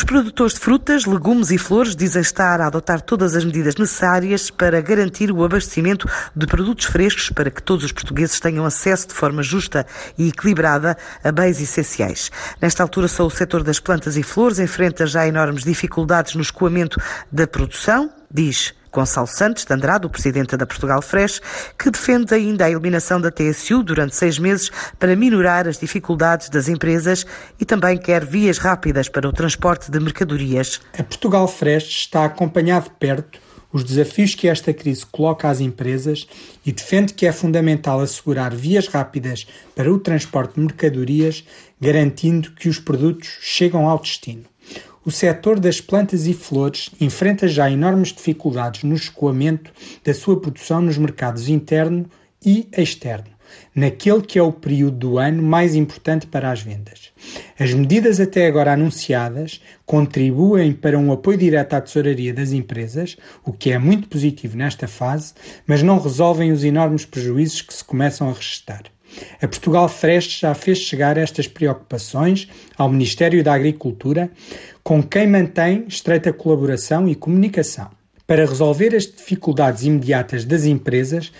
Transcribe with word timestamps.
Os 0.00 0.04
produtores 0.04 0.54
de 0.54 0.60
frutas, 0.60 1.04
legumes 1.04 1.50
e 1.50 1.58
flores 1.58 1.94
dizem 1.94 2.22
estar 2.22 2.58
a 2.58 2.68
adotar 2.68 3.02
todas 3.02 3.36
as 3.36 3.44
medidas 3.44 3.76
necessárias 3.76 4.48
para 4.48 4.80
garantir 4.80 5.30
o 5.30 5.44
abastecimento 5.44 6.08
de 6.34 6.46
produtos 6.46 6.86
frescos 6.86 7.28
para 7.28 7.50
que 7.50 7.62
todos 7.62 7.84
os 7.84 7.92
portugueses 7.92 8.40
tenham 8.40 8.64
acesso 8.64 9.08
de 9.08 9.12
forma 9.12 9.42
justa 9.42 9.86
e 10.16 10.28
equilibrada 10.28 10.96
a 11.22 11.30
bens 11.30 11.60
essenciais. 11.60 12.30
Nesta 12.62 12.82
altura, 12.82 13.08
só 13.08 13.26
o 13.26 13.30
setor 13.30 13.62
das 13.62 13.78
plantas 13.78 14.16
e 14.16 14.22
flores 14.22 14.58
enfrenta 14.58 15.04
já 15.04 15.28
enormes 15.28 15.64
dificuldades 15.64 16.34
no 16.34 16.40
escoamento 16.40 16.98
da 17.30 17.46
produção, 17.46 18.10
diz 18.32 18.72
Gonçalo 18.92 19.26
Santos 19.26 19.64
de 19.64 19.72
Andrade, 19.72 20.06
o 20.06 20.10
presidente 20.10 20.56
da 20.56 20.66
Portugal 20.66 21.00
Fresh, 21.00 21.40
que 21.78 21.90
defende 21.90 22.34
ainda 22.34 22.64
a 22.64 22.70
eliminação 22.70 23.20
da 23.20 23.30
TSU 23.30 23.82
durante 23.82 24.16
seis 24.16 24.38
meses 24.38 24.70
para 24.98 25.14
minorar 25.14 25.68
as 25.68 25.78
dificuldades 25.78 26.48
das 26.48 26.68
empresas 26.68 27.24
e 27.58 27.64
também 27.64 27.96
quer 27.96 28.24
vias 28.24 28.58
rápidas 28.58 29.08
para 29.08 29.28
o 29.28 29.32
transporte 29.32 29.90
de 29.90 30.00
mercadorias. 30.00 30.80
A 30.98 31.02
Portugal 31.02 31.46
Fresh 31.46 31.88
está 31.88 32.22
a 32.22 32.26
acompanhar 32.26 32.82
de 32.82 32.90
perto 32.90 33.38
os 33.72 33.84
desafios 33.84 34.34
que 34.34 34.48
esta 34.48 34.72
crise 34.72 35.06
coloca 35.06 35.48
às 35.48 35.60
empresas 35.60 36.26
e 36.66 36.72
defende 36.72 37.14
que 37.14 37.26
é 37.26 37.32
fundamental 37.32 38.00
assegurar 38.00 38.54
vias 38.54 38.88
rápidas 38.88 39.46
para 39.76 39.92
o 39.92 39.98
transporte 39.98 40.54
de 40.54 40.60
mercadorias, 40.60 41.44
garantindo 41.80 42.50
que 42.50 42.68
os 42.68 42.78
produtos 42.78 43.38
chegam 43.40 43.88
ao 43.88 44.00
destino 44.00 44.44
o 45.04 45.10
setor 45.10 45.58
das 45.58 45.80
plantas 45.80 46.26
e 46.26 46.34
flores 46.34 46.90
enfrenta 47.00 47.48
já 47.48 47.70
enormes 47.70 48.08
dificuldades 48.08 48.82
no 48.82 48.94
escoamento 48.94 49.72
da 50.04 50.12
sua 50.12 50.38
produção 50.38 50.82
nos 50.82 50.98
mercados 50.98 51.48
interno 51.48 52.06
e 52.44 52.68
externo, 52.76 53.30
naquele 53.74 54.22
que 54.22 54.38
é 54.38 54.42
o 54.42 54.52
período 54.52 54.96
do 54.96 55.18
ano 55.18 55.42
mais 55.42 55.74
importante 55.74 56.26
para 56.26 56.50
as 56.50 56.62
vendas. 56.62 57.12
As 57.58 57.72
medidas 57.72 58.20
até 58.20 58.46
agora 58.46 58.72
anunciadas 58.72 59.60
contribuem 59.86 60.72
para 60.72 60.98
um 60.98 61.12
apoio 61.12 61.38
direto 61.38 61.74
à 61.74 61.80
tesouraria 61.80 62.32
das 62.32 62.52
empresas, 62.52 63.16
o 63.44 63.52
que 63.52 63.70
é 63.70 63.78
muito 63.78 64.08
positivo 64.08 64.56
nesta 64.56 64.86
fase, 64.86 65.34
mas 65.66 65.82
não 65.82 65.98
resolvem 65.98 66.52
os 66.52 66.64
enormes 66.64 67.04
prejuízos 67.04 67.62
que 67.62 67.74
se 67.74 67.84
começam 67.84 68.28
a 68.28 68.32
registrar. 68.32 68.82
A 69.40 69.48
Portugal 69.48 69.88
Fresh 69.88 70.40
já 70.40 70.54
fez 70.54 70.78
chegar 70.78 71.16
estas 71.16 71.48
preocupações 71.48 72.48
ao 72.76 72.88
Ministério 72.88 73.42
da 73.42 73.54
Agricultura, 73.54 74.30
com 74.82 75.02
quem 75.02 75.26
mantém 75.26 75.84
estreita 75.88 76.32
colaboração 76.32 77.08
e 77.08 77.14
comunicação. 77.14 77.90
Para 78.30 78.46
resolver 78.46 78.94
as 78.94 79.06
dificuldades 79.06 79.82
imediatas 79.82 80.44
das 80.44 80.64
empresas, 80.64 81.32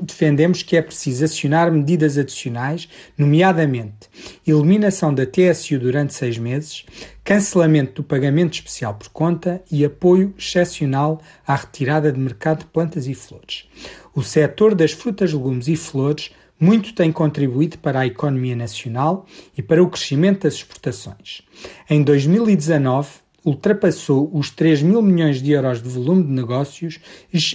defendemos 0.00 0.62
que 0.62 0.76
é 0.76 0.82
preciso 0.82 1.24
acionar 1.24 1.72
medidas 1.72 2.16
adicionais, 2.16 2.88
nomeadamente 3.18 4.08
eliminação 4.46 5.12
da 5.12 5.26
TSU 5.26 5.80
durante 5.80 6.14
seis 6.14 6.38
meses, 6.38 6.84
cancelamento 7.24 8.02
do 8.02 8.04
pagamento 8.04 8.54
especial 8.54 8.94
por 8.94 9.08
conta 9.08 9.60
e 9.68 9.84
apoio 9.84 10.32
excepcional 10.38 11.20
à 11.44 11.56
retirada 11.56 12.12
de 12.12 12.20
mercado 12.20 12.60
de 12.60 12.66
plantas 12.66 13.08
e 13.08 13.14
flores. 13.14 13.68
O 14.14 14.22
setor 14.22 14.76
das 14.76 14.92
frutas, 14.92 15.32
legumes 15.32 15.66
e 15.66 15.74
flores 15.74 16.30
muito 16.60 16.94
tem 16.94 17.10
contribuído 17.10 17.78
para 17.78 18.00
a 18.00 18.06
economia 18.06 18.54
nacional 18.54 19.26
e 19.56 19.62
para 19.62 19.82
o 19.82 19.88
crescimento 19.88 20.42
das 20.42 20.54
exportações. 20.54 21.40
Em 21.88 22.02
2019, 22.02 23.08
ultrapassou 23.44 24.30
os 24.32 24.50
3 24.50 24.82
mil 24.82 25.00
milhões 25.00 25.42
de 25.42 25.52
euros 25.52 25.82
de 25.82 25.88
volume 25.88 26.24
de 26.24 26.30
negócios 26.30 27.00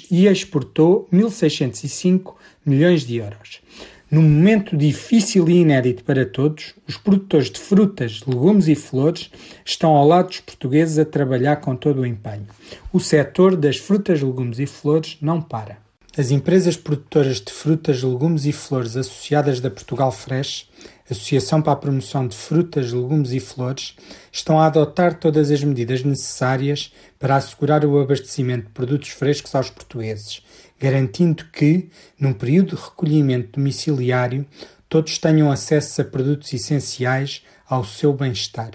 e 0.10 0.26
exportou 0.26 1.08
1.605 1.14 2.34
milhões 2.66 3.06
de 3.06 3.18
euros. 3.18 3.62
Num 4.10 4.22
momento 4.22 4.78
difícil 4.78 5.50
e 5.50 5.62
inédito 5.62 6.04
para 6.04 6.26
todos, 6.26 6.76
os 6.88 6.96
produtores 6.96 7.50
de 7.50 7.60
frutas, 7.60 8.22
legumes 8.26 8.68
e 8.68 8.76
flores 8.76 9.32
estão 9.66 9.96
ao 9.96 10.08
lado 10.08 10.28
dos 10.28 10.40
portugueses 10.40 11.00
a 11.00 11.06
trabalhar 11.06 11.58
com 11.58 11.76
todo 11.76 12.02
o 12.02 12.06
empenho. 12.06 12.48
O 12.94 13.00
setor 13.00 13.56
das 13.56 13.78
frutas, 13.78 14.22
legumes 14.22 14.60
e 14.60 14.66
flores 14.66 15.18
não 15.22 15.42
para. 15.42 15.85
As 16.18 16.32
empresas 16.32 16.78
produtoras 16.78 17.42
de 17.42 17.52
frutas, 17.52 18.02
legumes 18.02 18.46
e 18.46 18.54
flores 18.54 18.96
associadas 18.96 19.60
da 19.60 19.70
Portugal 19.70 20.14
Fresh, 20.14 20.70
Associação 21.10 21.62
para 21.62 21.74
a 21.74 21.76
Promoção 21.76 22.26
de 22.26 22.38
Frutas, 22.38 22.94
Legumes 22.94 23.34
e 23.34 23.40
Flores, 23.42 23.96
estão 24.32 24.58
a 24.58 24.68
adotar 24.68 25.20
todas 25.20 25.52
as 25.52 25.62
medidas 25.62 26.04
necessárias 26.04 26.94
para 27.20 27.36
assegurar 27.36 27.84
o 27.84 28.00
abastecimento 28.00 28.68
de 28.68 28.72
produtos 28.72 29.10
frescos 29.10 29.54
aos 29.56 29.70
portugueses, 29.70 30.42
garantindo 30.80 31.44
que, 31.52 31.90
num 32.18 32.32
período 32.32 32.78
de 32.78 32.82
recolhimento 32.82 33.60
domiciliário, 33.60 34.46
todos 34.88 35.18
tenham 35.18 35.52
acesso 35.52 36.02
a 36.02 36.06
produtos 36.06 36.54
essenciais 36.54 37.44
ao 37.68 37.84
seu 37.84 38.14
bem-estar. 38.14 38.72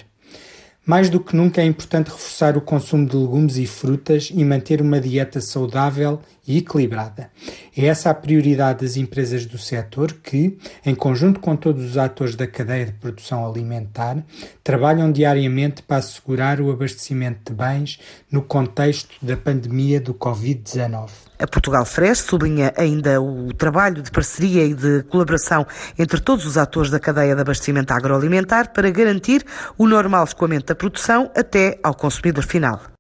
Mais 0.85 1.09
do 1.09 1.21
que 1.21 1.37
nunca 1.37 1.61
é 1.61 1.65
importante 1.65 2.11
reforçar 2.11 2.57
o 2.57 2.61
consumo 2.61 3.07
de 3.07 3.17
legumes 3.17 3.57
e 3.57 3.67
frutas 3.67 4.31
e 4.35 4.45
manter 4.45 4.81
uma 4.83 5.01
dieta 5.01 5.41
saudável 5.41 6.21
e 6.51 6.59
equilibrada. 6.59 7.31
É 7.77 7.87
essa 7.87 8.11
a 8.11 8.15
prioridade 8.15 8.85
das 8.85 8.97
empresas 8.97 9.47
do 9.47 9.57
setor 9.57 10.13
que, 10.15 10.59
em 10.85 10.97
conjunto 10.97 11.39
com 11.39 11.55
todos 11.55 11.85
os 11.85 11.97
atores 11.97 12.35
da 12.35 12.45
cadeia 12.45 12.87
de 12.87 12.93
produção 12.93 13.49
alimentar, 13.49 14.17
trabalham 14.65 15.13
diariamente 15.13 15.81
para 15.81 15.99
assegurar 15.99 16.61
o 16.61 16.73
abastecimento 16.73 17.53
de 17.53 17.57
bens 17.57 18.01
no 18.31 18.43
contexto 18.43 19.15
da 19.23 19.37
pandemia 19.37 20.01
do 20.01 20.13
Covid-19. 20.13 21.11
A 21.39 21.47
Portugal 21.47 21.85
Fresh 21.85 22.19
sublinha 22.19 22.73
ainda 22.77 23.23
o 23.23 23.55
trabalho 23.55 24.03
de 24.03 24.11
parceria 24.11 24.65
e 24.65 24.75
de 24.75 25.05
colaboração 25.05 25.65
entre 25.97 26.21
todos 26.21 26.45
os 26.45 26.59
atores 26.59 26.91
da 26.91 26.99
cadeia 26.99 27.35
de 27.35 27.41
abastecimento 27.41 27.93
agroalimentar 27.93 28.73
para 28.73 28.91
garantir 28.91 29.45
o 29.79 29.87
normal 29.87 30.25
escoamento 30.25 30.67
da 30.67 30.75
produção 30.75 31.31
até 31.37 31.79
ao 31.83 31.95
consumidor 31.95 32.45
final. 32.45 32.83